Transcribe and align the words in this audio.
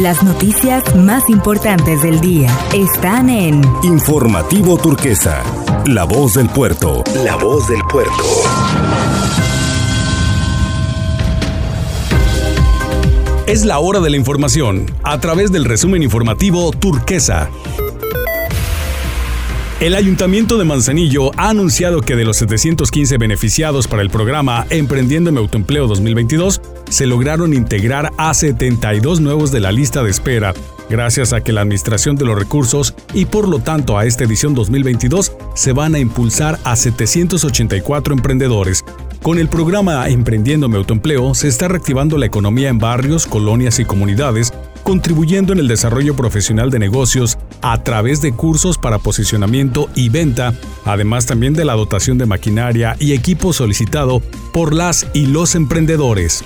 Las 0.00 0.24
noticias 0.24 0.82
más 0.96 1.30
importantes 1.30 2.02
del 2.02 2.20
día 2.20 2.50
están 2.74 3.30
en 3.30 3.62
Informativo 3.84 4.76
Turquesa, 4.76 5.40
La 5.86 6.02
Voz 6.02 6.34
del 6.34 6.48
Puerto. 6.48 7.04
La 7.24 7.36
Voz 7.36 7.68
del 7.68 7.80
Puerto. 7.88 8.12
Es 13.46 13.64
la 13.64 13.78
hora 13.78 14.00
de 14.00 14.10
la 14.10 14.16
información 14.16 14.86
a 15.04 15.20
través 15.20 15.52
del 15.52 15.64
resumen 15.64 16.02
informativo 16.02 16.72
Turquesa. 16.72 17.48
El 19.78 19.94
Ayuntamiento 19.94 20.58
de 20.58 20.64
Manzanillo 20.64 21.30
ha 21.36 21.50
anunciado 21.50 22.00
que 22.00 22.16
de 22.16 22.24
los 22.24 22.38
715 22.38 23.16
beneficiados 23.18 23.86
para 23.86 24.02
el 24.02 24.10
programa 24.10 24.66
Emprendiendo 24.70 25.30
en 25.30 25.36
Autoempleo 25.36 25.86
2022, 25.86 26.60
se 26.94 27.06
lograron 27.06 27.54
integrar 27.54 28.12
a 28.18 28.32
72 28.32 29.20
nuevos 29.20 29.50
de 29.50 29.58
la 29.58 29.72
lista 29.72 30.04
de 30.04 30.10
espera, 30.10 30.54
gracias 30.88 31.32
a 31.32 31.40
que 31.40 31.52
la 31.52 31.62
Administración 31.62 32.14
de 32.14 32.24
los 32.24 32.38
Recursos 32.38 32.94
y 33.12 33.24
por 33.24 33.48
lo 33.48 33.58
tanto 33.58 33.98
a 33.98 34.06
esta 34.06 34.22
edición 34.22 34.54
2022 34.54 35.32
se 35.56 35.72
van 35.72 35.96
a 35.96 35.98
impulsar 35.98 36.56
a 36.62 36.76
784 36.76 38.14
emprendedores, 38.14 38.84
con 39.24 39.38
el 39.38 39.48
programa 39.48 40.06
Emprendiendo 40.08 40.68
mi 40.68 40.76
autoempleo 40.76 41.34
se 41.34 41.48
está 41.48 41.66
reactivando 41.66 42.16
la 42.16 42.26
economía 42.26 42.68
en 42.68 42.78
barrios, 42.78 43.26
colonias 43.26 43.80
y 43.80 43.84
comunidades, 43.84 44.52
contribuyendo 44.84 45.52
en 45.52 45.58
el 45.58 45.66
desarrollo 45.66 46.14
profesional 46.14 46.70
de 46.70 46.78
negocios 46.78 47.38
a 47.60 47.82
través 47.82 48.20
de 48.20 48.30
cursos 48.30 48.78
para 48.78 49.00
posicionamiento 49.00 49.90
y 49.96 50.10
venta, 50.10 50.54
además 50.84 51.26
también 51.26 51.54
de 51.54 51.64
la 51.64 51.72
dotación 51.72 52.18
de 52.18 52.26
maquinaria 52.26 52.94
y 53.00 53.14
equipo 53.14 53.52
solicitado 53.52 54.20
por 54.52 54.72
las 54.72 55.08
y 55.12 55.26
los 55.26 55.56
emprendedores. 55.56 56.44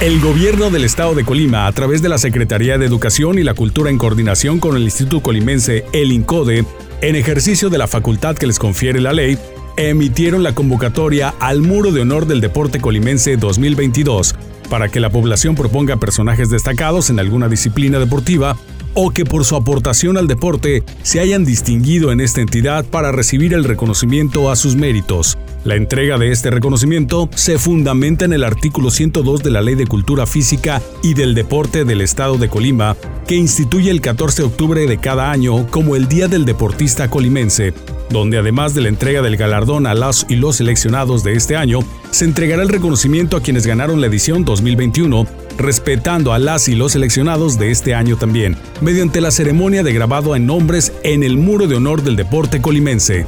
El 0.00 0.20
gobierno 0.20 0.70
del 0.70 0.84
estado 0.84 1.14
de 1.14 1.24
Colima, 1.24 1.66
a 1.66 1.72
través 1.72 2.02
de 2.02 2.08
la 2.08 2.18
Secretaría 2.18 2.76
de 2.78 2.86
Educación 2.86 3.38
y 3.38 3.44
la 3.44 3.54
Cultura 3.54 3.90
en 3.90 3.98
coordinación 3.98 4.58
con 4.58 4.76
el 4.76 4.82
Instituto 4.82 5.20
Colimense, 5.20 5.84
el 5.92 6.10
INCODE, 6.10 6.64
en 7.02 7.16
ejercicio 7.16 7.70
de 7.70 7.78
la 7.78 7.86
facultad 7.86 8.36
que 8.36 8.46
les 8.46 8.58
confiere 8.58 9.00
la 9.00 9.12
ley, 9.12 9.38
emitieron 9.76 10.42
la 10.42 10.54
convocatoria 10.54 11.34
al 11.40 11.62
Muro 11.62 11.92
de 11.92 12.00
Honor 12.00 12.26
del 12.26 12.40
Deporte 12.40 12.80
Colimense 12.80 13.36
2022 13.36 14.34
para 14.68 14.88
que 14.88 15.00
la 15.00 15.10
población 15.10 15.54
proponga 15.54 15.98
personajes 15.98 16.50
destacados 16.50 17.10
en 17.10 17.20
alguna 17.20 17.48
disciplina 17.48 17.98
deportiva 17.98 18.56
o 18.94 19.10
que 19.10 19.24
por 19.24 19.44
su 19.44 19.56
aportación 19.56 20.16
al 20.16 20.28
deporte 20.28 20.82
se 21.02 21.20
hayan 21.20 21.44
distinguido 21.44 22.12
en 22.12 22.20
esta 22.20 22.40
entidad 22.40 22.84
para 22.84 23.12
recibir 23.12 23.54
el 23.54 23.64
reconocimiento 23.64 24.50
a 24.50 24.56
sus 24.56 24.76
méritos. 24.76 25.38
La 25.64 25.76
entrega 25.76 26.18
de 26.18 26.32
este 26.32 26.50
reconocimiento 26.50 27.28
se 27.34 27.58
fundamenta 27.58 28.24
en 28.24 28.32
el 28.32 28.42
artículo 28.42 28.90
102 28.90 29.42
de 29.42 29.50
la 29.50 29.62
Ley 29.62 29.76
de 29.76 29.86
Cultura 29.86 30.26
Física 30.26 30.82
y 31.02 31.14
del 31.14 31.34
Deporte 31.34 31.84
del 31.84 32.00
Estado 32.00 32.36
de 32.36 32.48
Colima, 32.48 32.96
que 33.28 33.36
instituye 33.36 33.90
el 33.90 34.00
14 34.00 34.42
de 34.42 34.48
octubre 34.48 34.86
de 34.86 34.98
cada 34.98 35.30
año 35.30 35.68
como 35.68 35.94
el 35.94 36.08
Día 36.08 36.26
del 36.26 36.44
Deportista 36.44 37.08
Colimense, 37.08 37.72
donde 38.12 38.38
además 38.38 38.74
de 38.74 38.82
la 38.82 38.88
entrega 38.88 39.22
del 39.22 39.36
galardón 39.36 39.86
a 39.86 39.94
las 39.94 40.26
y 40.28 40.36
los 40.36 40.56
seleccionados 40.56 41.24
de 41.24 41.34
este 41.34 41.56
año, 41.56 41.80
se 42.10 42.24
entregará 42.24 42.62
el 42.62 42.68
reconocimiento 42.68 43.36
a 43.36 43.40
quienes 43.40 43.66
ganaron 43.66 44.00
la 44.00 44.06
edición 44.06 44.44
2021, 44.44 45.26
respetando 45.58 46.32
a 46.32 46.38
las 46.38 46.68
y 46.68 46.74
los 46.74 46.92
seleccionados 46.92 47.58
de 47.58 47.70
este 47.70 47.94
año 47.94 48.16
también, 48.16 48.56
mediante 48.80 49.20
la 49.20 49.30
ceremonia 49.30 49.82
de 49.82 49.92
grabado 49.92 50.36
en 50.36 50.46
nombres 50.46 50.92
en 51.02 51.22
el 51.22 51.36
Muro 51.36 51.66
de 51.66 51.76
Honor 51.76 52.02
del 52.02 52.16
Deporte 52.16 52.60
Colimense. 52.60 53.26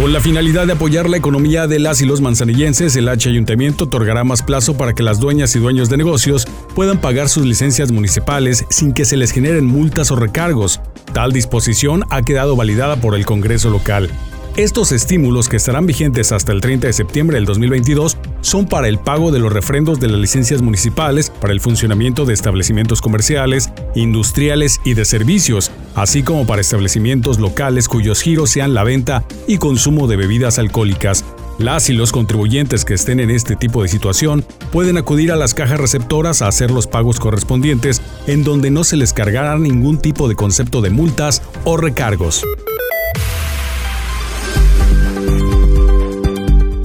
Con 0.00 0.14
la 0.14 0.20
finalidad 0.20 0.66
de 0.66 0.72
apoyar 0.72 1.10
la 1.10 1.18
economía 1.18 1.66
de 1.66 1.78
las 1.78 2.00
y 2.00 2.06
los 2.06 2.22
manzanillenses, 2.22 2.96
el 2.96 3.06
H 3.06 3.28
Ayuntamiento 3.28 3.84
otorgará 3.84 4.24
más 4.24 4.42
plazo 4.42 4.74
para 4.74 4.94
que 4.94 5.02
las 5.02 5.20
dueñas 5.20 5.54
y 5.54 5.58
dueños 5.58 5.90
de 5.90 5.98
negocios 5.98 6.46
puedan 6.74 7.02
pagar 7.02 7.28
sus 7.28 7.44
licencias 7.44 7.92
municipales 7.92 8.64
sin 8.70 8.94
que 8.94 9.04
se 9.04 9.18
les 9.18 9.30
generen 9.30 9.66
multas 9.66 10.10
o 10.10 10.16
recargos. 10.16 10.80
Tal 11.12 11.32
disposición 11.32 12.04
ha 12.08 12.22
quedado 12.22 12.56
validada 12.56 12.96
por 12.96 13.14
el 13.14 13.26
Congreso 13.26 13.68
local. 13.68 14.08
Estos 14.56 14.90
estímulos, 14.90 15.50
que 15.50 15.56
estarán 15.56 15.86
vigentes 15.86 16.32
hasta 16.32 16.52
el 16.52 16.62
30 16.62 16.86
de 16.86 16.92
septiembre 16.94 17.36
del 17.36 17.44
2022, 17.44 18.16
son 18.40 18.66
para 18.66 18.88
el 18.88 18.98
pago 18.98 19.30
de 19.30 19.38
los 19.38 19.52
refrendos 19.52 20.00
de 20.00 20.08
las 20.08 20.18
licencias 20.18 20.62
municipales, 20.62 21.28
para 21.28 21.52
el 21.52 21.60
funcionamiento 21.60 22.24
de 22.24 22.32
establecimientos 22.32 23.02
comerciales, 23.02 23.70
industriales 23.94 24.80
y 24.82 24.94
de 24.94 25.04
servicios, 25.04 25.70
así 25.94 26.22
como 26.22 26.46
para 26.46 26.60
establecimientos 26.60 27.38
locales 27.38 27.88
cuyos 27.88 28.22
giros 28.22 28.50
sean 28.50 28.74
la 28.74 28.84
venta 28.84 29.24
y 29.46 29.58
consumo 29.58 30.06
de 30.06 30.16
bebidas 30.16 30.58
alcohólicas. 30.58 31.24
Las 31.58 31.90
y 31.90 31.92
los 31.92 32.10
contribuyentes 32.10 32.86
que 32.86 32.94
estén 32.94 33.20
en 33.20 33.30
este 33.30 33.54
tipo 33.54 33.82
de 33.82 33.88
situación 33.88 34.44
pueden 34.72 34.96
acudir 34.96 35.30
a 35.30 35.36
las 35.36 35.52
cajas 35.52 35.78
receptoras 35.78 36.40
a 36.40 36.48
hacer 36.48 36.70
los 36.70 36.86
pagos 36.86 37.20
correspondientes 37.20 38.00
en 38.26 38.44
donde 38.44 38.70
no 38.70 38.82
se 38.82 38.96
les 38.96 39.12
cargará 39.12 39.58
ningún 39.58 39.98
tipo 39.98 40.26
de 40.26 40.36
concepto 40.36 40.80
de 40.80 40.88
multas 40.88 41.42
o 41.64 41.76
recargos. 41.76 42.44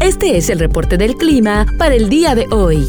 Este 0.01 0.37
es 0.37 0.49
el 0.49 0.59
reporte 0.59 0.97
del 0.97 1.15
clima 1.15 1.65
para 1.77 1.95
el 1.95 2.09
día 2.09 2.35
de 2.35 2.45
hoy, 2.51 2.85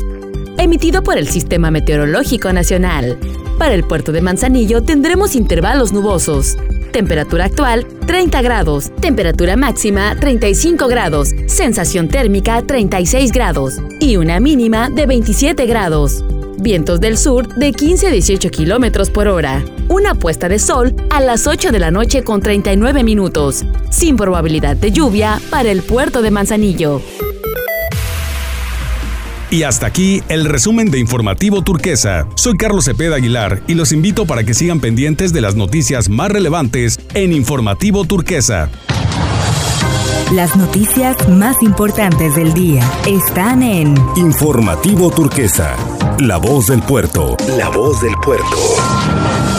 emitido 0.58 1.02
por 1.02 1.18
el 1.18 1.28
Sistema 1.28 1.70
Meteorológico 1.70 2.52
Nacional. 2.52 3.18
Para 3.58 3.74
el 3.74 3.84
puerto 3.84 4.12
de 4.12 4.20
Manzanillo 4.20 4.82
tendremos 4.82 5.34
intervalos 5.34 5.92
nubosos. 5.92 6.56
Temperatura 6.92 7.46
actual 7.46 7.86
30 8.06 8.42
grados, 8.42 8.90
temperatura 9.00 9.56
máxima 9.56 10.16
35 10.16 10.88
grados, 10.88 11.30
sensación 11.46 12.08
térmica 12.08 12.62
36 12.62 13.32
grados 13.32 13.78
y 14.00 14.16
una 14.16 14.40
mínima 14.40 14.88
de 14.90 15.06
27 15.06 15.66
grados. 15.66 16.24
Vientos 16.58 17.00
del 17.00 17.18
sur 17.18 17.54
de 17.54 17.72
15 17.72 18.06
a 18.06 18.10
18 18.10 18.50
kilómetros 18.50 19.10
por 19.10 19.28
hora. 19.28 19.62
Una 19.88 20.14
puesta 20.14 20.48
de 20.48 20.58
sol 20.58 20.94
a 21.10 21.20
las 21.20 21.46
8 21.46 21.70
de 21.70 21.78
la 21.78 21.90
noche 21.90 22.24
con 22.24 22.40
39 22.40 23.04
minutos. 23.04 23.64
Sin 23.90 24.16
probabilidad 24.16 24.76
de 24.76 24.90
lluvia 24.90 25.38
para 25.50 25.70
el 25.70 25.82
puerto 25.82 26.22
de 26.22 26.30
Manzanillo. 26.30 27.02
Y 29.50 29.62
hasta 29.62 29.86
aquí 29.86 30.22
el 30.28 30.44
resumen 30.44 30.90
de 30.90 30.98
Informativo 30.98 31.62
Turquesa. 31.62 32.26
Soy 32.34 32.56
Carlos 32.56 32.84
Cepeda 32.84 33.16
Aguilar 33.16 33.62
y 33.66 33.74
los 33.74 33.92
invito 33.92 34.26
para 34.26 34.44
que 34.44 34.54
sigan 34.54 34.80
pendientes 34.80 35.32
de 35.32 35.40
las 35.40 35.54
noticias 35.54 36.08
más 36.08 36.30
relevantes 36.30 36.98
en 37.14 37.32
Informativo 37.32 38.04
Turquesa. 38.04 38.70
Las 40.32 40.56
noticias 40.56 41.28
más 41.28 41.62
importantes 41.62 42.34
del 42.34 42.52
día 42.52 42.82
están 43.06 43.62
en 43.62 43.94
Informativo 44.16 45.10
Turquesa, 45.10 45.76
La 46.18 46.38
Voz 46.38 46.66
del 46.66 46.82
Puerto. 46.82 47.36
La 47.56 47.68
Voz 47.68 48.00
del 48.00 48.14
Puerto. 48.16 49.55